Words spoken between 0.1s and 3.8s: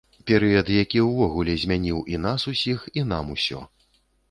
Перыяд, які ўвогуле змяніў і нас усіх, і нам усё.